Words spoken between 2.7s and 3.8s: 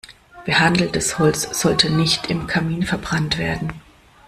verbrannt werden.